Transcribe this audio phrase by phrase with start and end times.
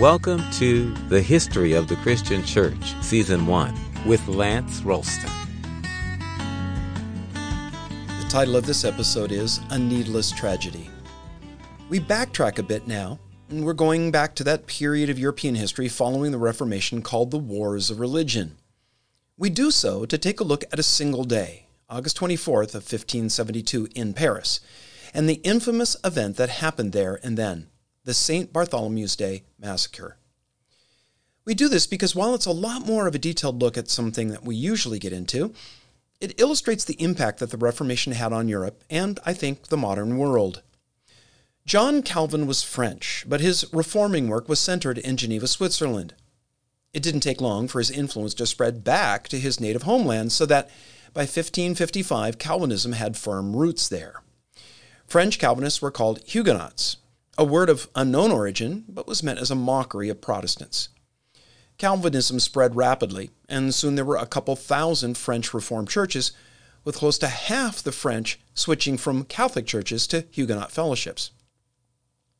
[0.00, 5.30] Welcome to The History of the Christian Church, Season 1, with Lance Ralston.
[7.34, 10.88] The title of this episode is A Needless Tragedy.
[11.90, 13.18] We backtrack a bit now,
[13.50, 17.36] and we're going back to that period of European history following the Reformation called the
[17.36, 18.56] Wars of Religion.
[19.36, 23.88] We do so to take a look at a single day, August 24th of 1572
[23.94, 24.60] in Paris,
[25.12, 27.69] and the infamous event that happened there and then
[28.04, 28.52] the St.
[28.52, 30.16] Bartholomew's Day Massacre.
[31.44, 34.28] We do this because while it's a lot more of a detailed look at something
[34.28, 35.52] that we usually get into,
[36.20, 40.18] it illustrates the impact that the Reformation had on Europe and, I think, the modern
[40.18, 40.62] world.
[41.66, 46.14] John Calvin was French, but his reforming work was centered in Geneva, Switzerland.
[46.92, 50.46] It didn't take long for his influence to spread back to his native homeland, so
[50.46, 50.68] that
[51.12, 54.22] by 1555 Calvinism had firm roots there.
[55.06, 56.96] French Calvinists were called Huguenots,
[57.38, 60.88] a word of unknown origin, but was meant as a mockery of Protestants.
[61.78, 66.32] Calvinism spread rapidly, and soon there were a couple thousand French Reformed churches,
[66.84, 71.30] with close to half the French switching from Catholic churches to Huguenot fellowships.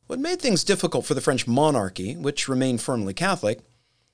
[0.07, 3.61] What made things difficult for the French monarchy, which remained firmly Catholic,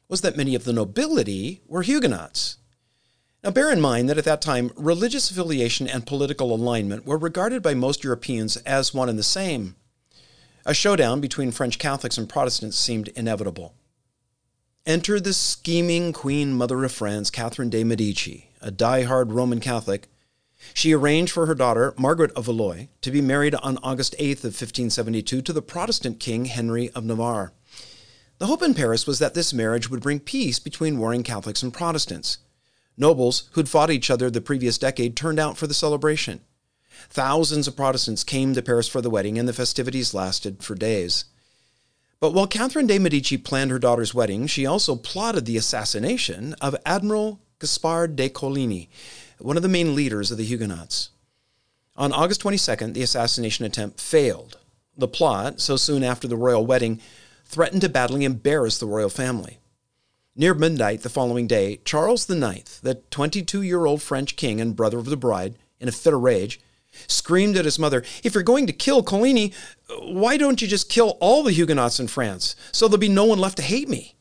[0.08, 2.58] was that many of the nobility were Huguenots.
[3.44, 7.62] Now, bear in mind that at that time, religious affiliation and political alignment were regarded
[7.62, 9.76] by most Europeans as one and the same.
[10.68, 13.74] A showdown between French Catholics and Protestants seemed inevitable.
[14.86, 20.10] Enter the scheming Queen Mother of France, Catherine de' Medici, a die-hard Roman Catholic.
[20.74, 24.52] She arranged for her daughter, Margaret of Valois, to be married on August 8th of
[24.52, 27.54] 1572 to the Protestant king Henry of Navarre.
[28.38, 31.74] The hope in Paris was that this marriage would bring peace between warring Catholics and
[31.74, 32.40] Protestants.
[32.98, 36.42] Nobles who'd fought each other the previous decade turned out for the celebration.
[37.10, 41.26] Thousands of Protestants came to Paris for the wedding, and the festivities lasted for days.
[42.20, 46.76] But while Catherine de' Medici planned her daughter's wedding, she also plotted the assassination of
[46.86, 48.90] Admiral Gaspard de Coligny,
[49.40, 51.10] one of the main leaders of the Huguenots.
[51.96, 54.58] On August 22nd, the assassination attempt failed.
[54.98, 57.00] The plot, so soon after the royal wedding,
[57.46, 59.60] threatened to badly embarrass the royal family.
[60.36, 65.00] Near midnight the following day, Charles IX, the 22 year old French king and brother
[65.00, 66.60] of the bride, in a fit of rage,
[67.08, 69.54] screamed at his mother, If you're going to kill Coligny,
[70.00, 73.40] why don't you just kill all the Huguenots in France so there'll be no one
[73.40, 74.16] left to hate me?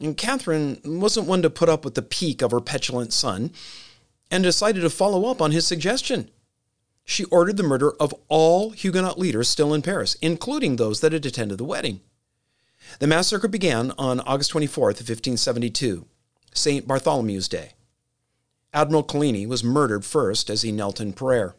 [0.00, 3.50] And Catherine wasn't one to put up with the pique of her petulant son
[4.30, 6.30] and decided to follow up on his suggestion.
[7.04, 11.24] She ordered the murder of all Huguenot leaders still in Paris, including those that had
[11.24, 12.00] attended the wedding.
[13.00, 16.06] The massacre began on August 24th, 1572,
[16.54, 16.86] St.
[16.86, 17.72] Bartholomew's Day.
[18.72, 21.54] Admiral Coligny was murdered first as he knelt in prayer.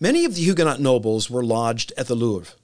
[0.00, 2.54] Many of the Huguenot nobles were lodged at the Louvre.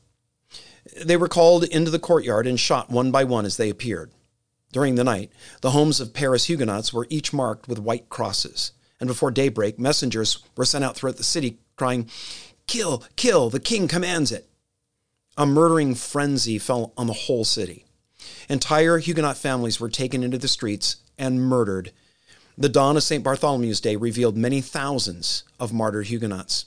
[1.04, 4.10] They were called into the courtyard and shot one by one as they appeared.
[4.72, 9.08] During the night, the homes of Paris Huguenots were each marked with white crosses, and
[9.08, 12.08] before daybreak, messengers were sent out throughout the city crying,
[12.66, 14.48] Kill, kill, the king commands it.
[15.36, 17.84] A murdering frenzy fell on the whole city.
[18.48, 21.92] Entire Huguenot families were taken into the streets and murdered
[22.60, 23.24] the dawn of St.
[23.24, 26.66] Bartholomew's Day revealed many thousands of martyr Huguenots.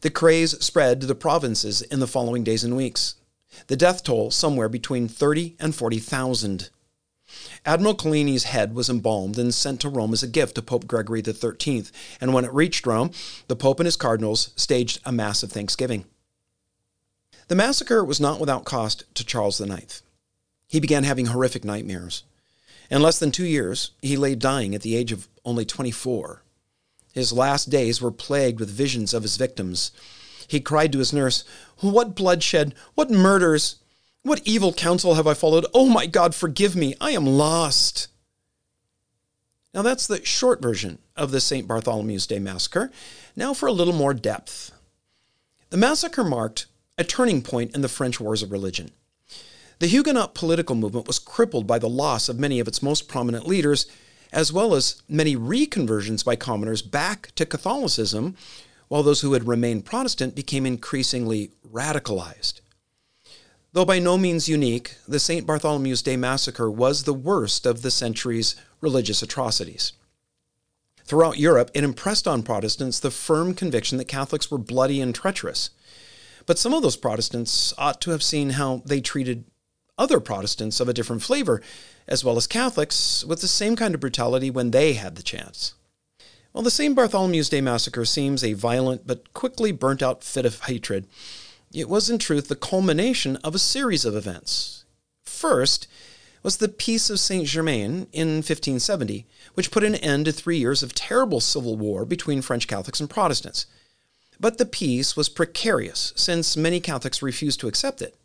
[0.00, 3.16] The craze spread to the provinces in the following days and weeks.
[3.66, 6.70] The death toll somewhere between 30 and 40,000.
[7.66, 11.22] Admiral Coligny's head was embalmed and sent to Rome as a gift to Pope Gregory
[11.22, 11.84] XIII,
[12.18, 13.10] and when it reached Rome,
[13.48, 16.06] the Pope and his cardinals staged a massive thanksgiving.
[17.48, 20.02] The massacre was not without cost to Charles IX.
[20.66, 22.22] He began having horrific nightmares.
[22.92, 26.42] In less than two years, he lay dying at the age of only 24.
[27.14, 29.92] His last days were plagued with visions of his victims.
[30.46, 31.42] He cried to his nurse,
[31.78, 32.74] What bloodshed!
[32.94, 33.76] What murders!
[34.24, 35.64] What evil counsel have I followed?
[35.72, 36.94] Oh my God, forgive me!
[37.00, 38.08] I am lost!
[39.72, 41.66] Now that's the short version of the St.
[41.66, 42.90] Bartholomew's Day massacre.
[43.34, 44.70] Now for a little more depth.
[45.70, 46.66] The massacre marked
[46.98, 48.90] a turning point in the French Wars of Religion.
[49.82, 53.48] The Huguenot political movement was crippled by the loss of many of its most prominent
[53.48, 53.86] leaders,
[54.32, 58.36] as well as many reconversions by commoners back to Catholicism,
[58.86, 62.60] while those who had remained Protestant became increasingly radicalized.
[63.72, 65.48] Though by no means unique, the St.
[65.48, 69.94] Bartholomew's Day massacre was the worst of the century's religious atrocities.
[71.06, 75.70] Throughout Europe, it impressed on Protestants the firm conviction that Catholics were bloody and treacherous.
[76.46, 79.44] But some of those Protestants ought to have seen how they treated
[80.02, 81.62] other Protestants of a different flavor,
[82.08, 85.74] as well as Catholics, with the same kind of brutality when they had the chance.
[86.50, 86.96] While the St.
[86.96, 91.06] Bartholomew's Day massacre seems a violent but quickly burnt out fit of hatred,
[91.72, 94.84] It was in truth the culmination of a series of events.
[95.22, 95.86] First
[96.42, 99.24] was the Peace of Saint Germain in 1570,
[99.54, 103.08] which put an end to three years of terrible civil war between French Catholics and
[103.08, 103.66] Protestants.
[104.40, 108.16] But the peace was precarious since many Catholics refused to accept it.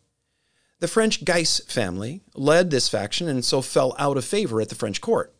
[0.79, 4.75] The French Guise family led this faction and so fell out of favor at the
[4.75, 5.33] French court.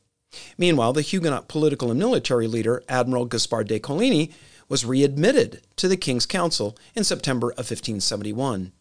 [0.57, 4.31] Meanwhile, the Huguenot political and military leader, Admiral Gaspard de Coligny,
[4.68, 8.72] was readmitted to the King's Council in September of 1571.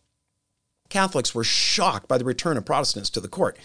[0.88, 3.59] Catholics were shocked by the return of Protestants to the court.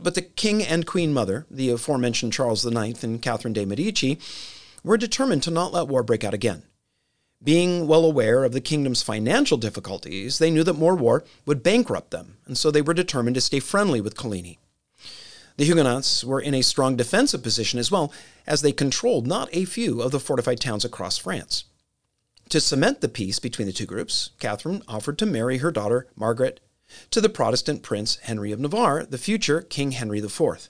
[0.00, 4.20] But the King and Queen Mother, the aforementioned Charles IX and Catherine de' Medici,
[4.84, 6.62] were determined to not let war break out again.
[7.42, 12.10] Being well aware of the kingdom's financial difficulties, they knew that more war would bankrupt
[12.10, 14.58] them, and so they were determined to stay friendly with Coligny.
[15.56, 18.12] The Huguenots were in a strong defensive position as well,
[18.46, 21.64] as they controlled not a few of the fortified towns across France.
[22.50, 26.60] To cement the peace between the two groups, Catherine offered to marry her daughter, Margaret,
[27.10, 30.68] to the Protestant Prince Henry of Navarre, the future King Henry IV.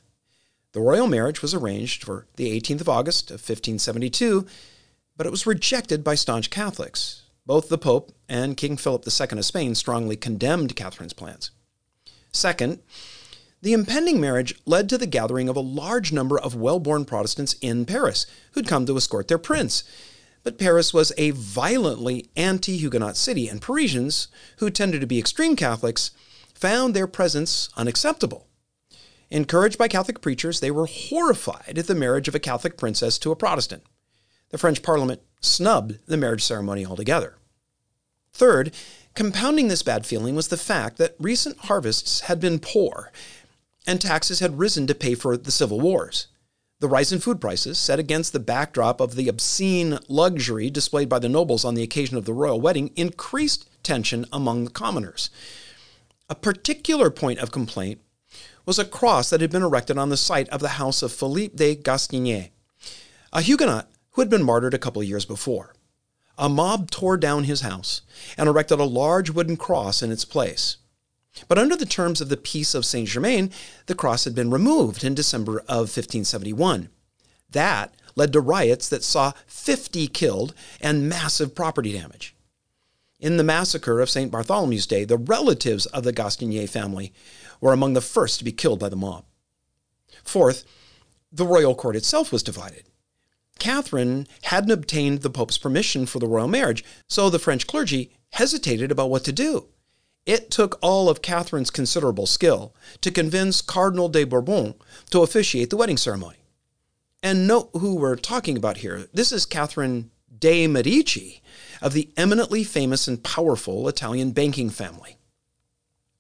[0.73, 4.46] The royal marriage was arranged for the 18th of August of 1572,
[5.20, 7.25] but it was rejected by staunch Catholics.
[7.44, 11.50] Both the Pope and King Philip II of Spain strongly condemned Catherine's plans.
[12.32, 12.78] Second,
[13.61, 17.55] the impending marriage led to the gathering of a large number of well born Protestants
[17.61, 19.84] in Paris who'd come to escort their prince.
[20.43, 25.55] But Paris was a violently anti Huguenot city, and Parisians, who tended to be extreme
[25.55, 26.12] Catholics,
[26.55, 28.46] found their presence unacceptable.
[29.28, 33.31] Encouraged by Catholic preachers, they were horrified at the marriage of a Catholic princess to
[33.31, 33.82] a Protestant
[34.50, 37.37] the French Parliament snubbed the marriage ceremony altogether.
[38.32, 38.73] Third,
[39.14, 43.11] compounding this bad feeling was the fact that recent harvests had been poor
[43.87, 46.26] and taxes had risen to pay for the civil wars.
[46.81, 51.19] The rise in food prices, set against the backdrop of the obscene luxury displayed by
[51.19, 55.31] the nobles on the occasion of the royal wedding, increased tension among the commoners.
[56.29, 58.00] A particular point of complaint
[58.64, 61.56] was a cross that had been erected on the site of the house of Philippe
[61.56, 62.50] de Gastigny,
[63.32, 63.88] a Huguenot
[64.20, 65.75] had been martyred a couple of years before.
[66.38, 68.02] A mob tore down his house
[68.38, 70.78] and erected a large wooden cross in its place.
[71.49, 73.50] But under the terms of the Peace of Saint Germain,
[73.87, 76.88] the cross had been removed in December of 1571.
[77.50, 82.34] That led to riots that saw 50 killed and massive property damage.
[83.19, 84.31] In the massacre of St.
[84.32, 87.12] Bartholomew's Day, the relatives of the Gastigny family
[87.61, 89.25] were among the first to be killed by the mob.
[90.25, 90.64] Fourth,
[91.31, 92.84] the royal court itself was divided.
[93.60, 98.90] Catherine hadn't obtained the Pope's permission for the royal marriage, so the French clergy hesitated
[98.90, 99.68] about what to do.
[100.26, 104.74] It took all of Catherine's considerable skill to convince Cardinal de Bourbon
[105.10, 106.38] to officiate the wedding ceremony.
[107.22, 109.08] And note who we're talking about here.
[109.12, 111.42] This is Catherine de' Medici
[111.82, 115.16] of the eminently famous and powerful Italian banking family.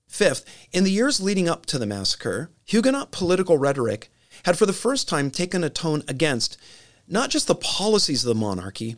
[0.06, 4.10] Fifth, in the years leading up to the massacre, Huguenot political rhetoric
[4.44, 6.58] had for the first time taken a tone against
[7.10, 8.96] not just the policies of the monarchy,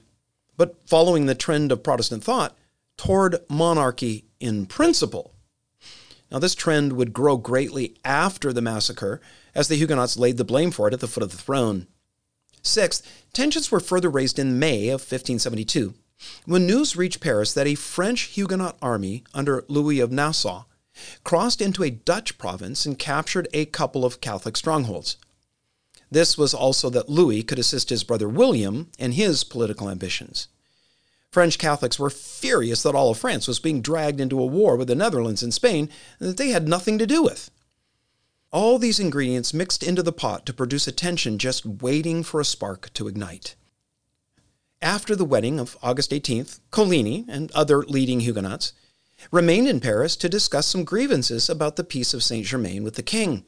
[0.57, 2.57] but following the trend of Protestant thought
[2.97, 5.35] toward monarchy in principle.
[6.31, 9.21] Now, this trend would grow greatly after the massacre
[9.55, 11.87] as the Huguenots laid the blame for it at the foot of the throne.
[12.63, 15.95] Sixth, tensions were further raised in May of 1572
[16.45, 20.65] when news reached Paris that a French Huguenot army under Louis of Nassau
[21.25, 25.17] crossed into a Dutch province and captured a couple of Catholic strongholds.
[26.13, 30.47] This was also that Louis could assist his brother William in his political ambitions.
[31.31, 34.89] French Catholics were furious that all of France was being dragged into a war with
[34.89, 35.89] the Netherlands and Spain
[36.19, 37.51] that they had nothing to do with.
[38.51, 42.45] All these ingredients mixed into the pot to produce a tension just waiting for a
[42.45, 43.55] spark to ignite.
[44.83, 48.75] After the wedding of August 18th, Coligny and other leading Huguenots
[49.31, 53.03] remained in Paris to discuss some grievances about the Peace of Saint Germain with the
[53.03, 53.47] king.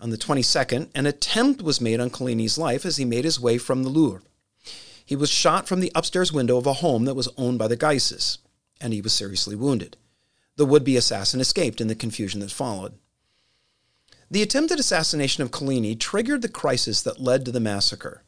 [0.00, 3.58] On the 22nd, an attempt was made on Coligny's life as he made his way
[3.58, 4.22] from the Louvre.
[5.04, 7.76] He was shot from the upstairs window of a home that was owned by the
[7.76, 8.38] Guises,
[8.80, 9.96] and he was seriously wounded.
[10.56, 12.92] The would be assassin escaped in the confusion that followed.
[14.30, 18.22] The attempted assassination of Coligny triggered the crisis that led to the massacre.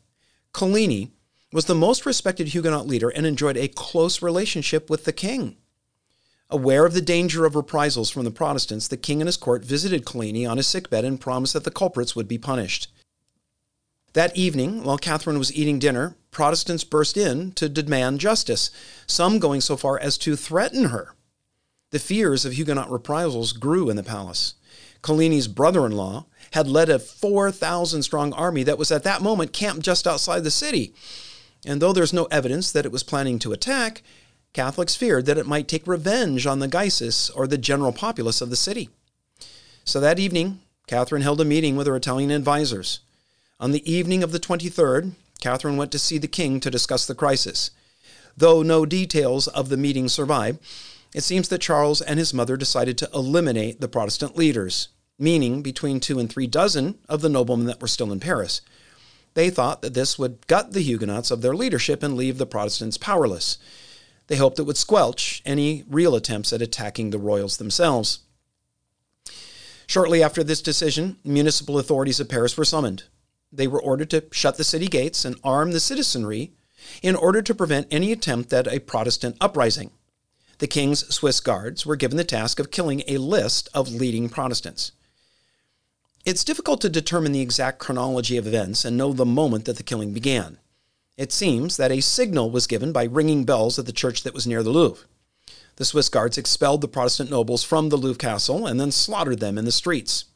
[0.53, 1.13] Coligny
[1.53, 5.57] was the most respected Huguenot leader and enjoyed a close relationship with the king.
[6.53, 10.05] Aware of the danger of reprisals from the Protestants, the king and his court visited
[10.05, 12.89] Coligny on his sickbed and promised that the culprits would be punished.
[14.15, 18.73] That evening, while Catherine was eating dinner, Protestants burst in to demand justice,
[19.07, 21.15] some going so far as to threaten her.
[21.91, 24.55] The fears of Huguenot reprisals grew in the palace.
[25.03, 29.53] Coligny's brother in law had led a 4,000 strong army that was at that moment
[29.53, 30.93] camped just outside the city.
[31.65, 34.03] And though there's no evidence that it was planning to attack,
[34.53, 38.51] Catholics feared that it might take revenge on the Guises or the general populace of
[38.51, 38.89] the city.
[39.85, 43.01] So that evening, Catherine held a meeting with her Italian advisers.
[43.61, 47.15] On the evening of the 23rd, Catherine went to see the king to discuss the
[47.15, 47.71] crisis.
[48.37, 50.59] Though no details of the meeting survive,
[51.15, 54.89] it seems that Charles and his mother decided to eliminate the Protestant leaders,
[55.19, 58.61] meaning between two and three dozen of the noblemen that were still in Paris.
[59.35, 62.97] They thought that this would gut the Huguenots of their leadership and leave the Protestants
[62.97, 63.59] powerless.
[64.31, 68.21] They hoped it would squelch any real attempts at attacking the royals themselves.
[69.89, 73.03] Shortly after this decision, municipal authorities of Paris were summoned.
[73.53, 76.53] They were ordered to shut the city gates and arm the citizenry
[77.03, 79.91] in order to prevent any attempt at a Protestant uprising.
[80.59, 84.93] The king's Swiss guards were given the task of killing a list of leading Protestants.
[86.25, 89.83] It's difficult to determine the exact chronology of events and know the moment that the
[89.83, 90.59] killing began.
[91.17, 94.47] It seems that a signal was given by ringing bells at the church that was
[94.47, 95.07] near the Louvre.
[95.77, 99.57] The Swiss guards expelled the Protestant nobles from the Louvre castle and then slaughtered them
[99.57, 100.27] in the streets.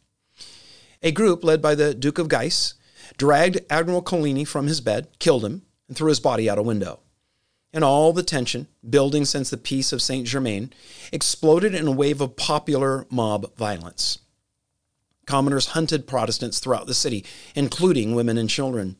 [1.02, 2.74] A group led by the Duke of Guise
[3.18, 7.00] dragged Admiral Coligny from his bed, killed him, and threw his body out a window.
[7.72, 10.72] And all the tension, building since the Peace of Saint Germain,
[11.12, 14.20] exploded in a wave of popular mob violence.
[15.26, 18.96] Commoners hunted Protestants throughout the city, including women and children.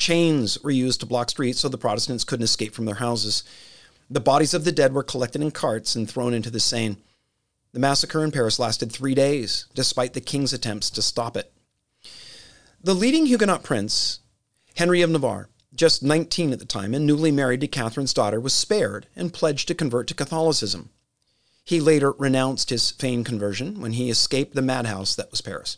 [0.00, 3.44] Chains were used to block streets so the Protestants couldn't escape from their houses.
[4.08, 6.96] The bodies of the dead were collected in carts and thrown into the Seine.
[7.72, 11.52] The massacre in Paris lasted three days, despite the king's attempts to stop it.
[12.82, 14.20] The leading Huguenot prince,
[14.74, 18.54] Henry of Navarre, just 19 at the time and newly married to Catherine's daughter, was
[18.54, 20.88] spared and pledged to convert to Catholicism.
[21.62, 25.76] He later renounced his feigned conversion when he escaped the madhouse that was Paris.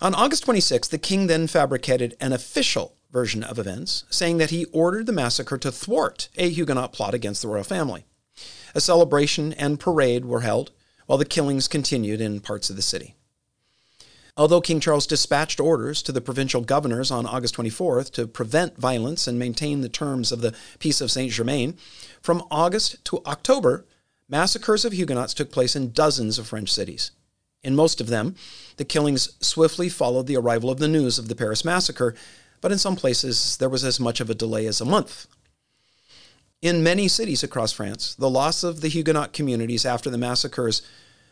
[0.00, 4.66] On August 26, the king then fabricated an official version of events, saying that he
[4.66, 8.06] ordered the massacre to thwart a Huguenot plot against the royal family.
[8.76, 10.70] A celebration and parade were held,
[11.06, 13.16] while the killings continued in parts of the city.
[14.36, 19.26] Although King Charles dispatched orders to the provincial governors on August 24th to prevent violence
[19.26, 21.76] and maintain the terms of the Peace of Saint Germain,
[22.22, 23.84] from August to October,
[24.28, 27.10] massacres of Huguenots took place in dozens of French cities.
[27.62, 28.34] In most of them,
[28.76, 32.14] the killings swiftly followed the arrival of the news of the Paris massacre,
[32.60, 35.26] but in some places there was as much of a delay as a month.
[36.60, 40.82] In many cities across France, the loss of the Huguenot communities after the massacres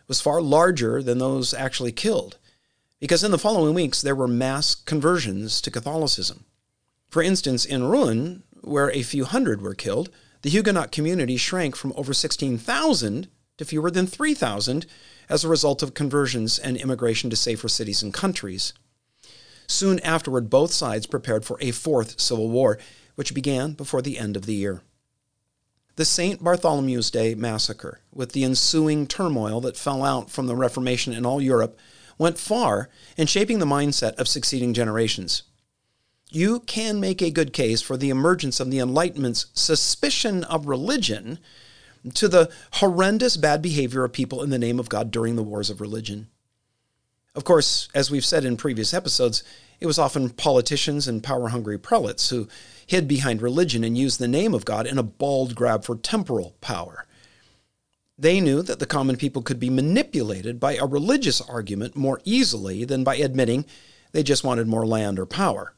[0.09, 2.39] was far larger than those actually killed
[3.01, 6.45] because in the following weeks there were mass conversions to Catholicism.
[7.09, 10.11] For instance, in Rouen, where a few hundred were killed,
[10.43, 14.87] the Huguenot community shrank from over 16,000 to fewer than 3,000
[15.29, 18.73] as a result of conversions and immigration to safer cities and countries.
[19.67, 22.79] Soon afterward, both sides prepared for a fourth civil war,
[23.17, 24.83] which began before the end of the year.
[25.97, 26.45] The St.
[26.45, 31.41] Bartholomew's Day massacre, with the ensuing turmoil that fell out from the Reformation in all
[31.41, 31.79] Europe,
[32.19, 35.43] went far in shaping the mindset of succeeding generations.
[36.31, 41.39] You can make a good case for the emergence of the Enlightenment's suspicion of religion
[42.15, 45.71] to the horrendous bad behavior of people in the name of God during the wars
[45.71, 46.29] of religion.
[47.35, 49.43] Of course, as we've said in previous episodes,
[49.79, 52.49] it was often politicians and power hungry prelates who
[52.87, 56.57] hid behind religion and used the name of God in a bald grab for temporal
[56.61, 57.05] power.
[58.19, 62.85] They knew that the common people could be manipulated by a religious argument more easily
[62.85, 63.67] than by admitting
[64.13, 65.75] they just wanted more land or power.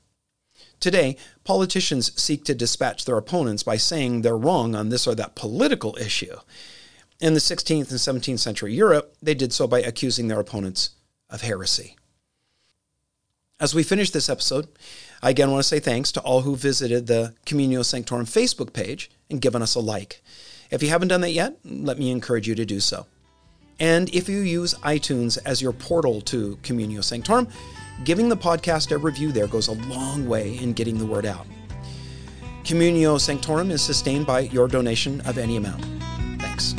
[0.81, 5.35] Today, politicians seek to dispatch their opponents by saying they're wrong on this or that
[5.35, 6.37] political issue.
[7.21, 10.91] In the 16th and 17th century Europe, they did so by accusing their opponents
[11.29, 11.97] of heresy.
[13.61, 14.69] As we finish this episode,
[15.21, 19.11] I again want to say thanks to all who visited the Communio Sanctorum Facebook page
[19.29, 20.23] and given us a like.
[20.71, 23.07] If you haven't done that yet, let me encourage you to do so.
[23.81, 27.49] And if you use iTunes as your portal to Communio Sanctorum,
[28.05, 31.47] giving the podcast a review there goes a long way in getting the word out.
[32.65, 35.85] Communio Sanctorum is sustained by your donation of any amount.
[36.39, 36.75] Thanks.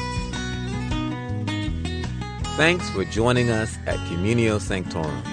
[2.56, 5.24] Thanks for joining us at Communio Sanctorum.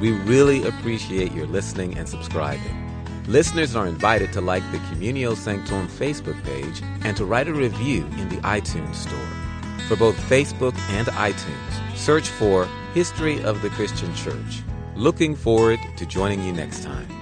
[0.00, 2.82] We really appreciate your listening and subscribing.
[3.26, 8.06] Listeners are invited to like the Communio Sanctorum Facebook page and to write a review
[8.18, 9.18] in the iTunes Store.
[9.88, 14.62] For both Facebook and iTunes, search for History of the Christian Church.
[14.96, 17.15] Looking forward to joining you next time.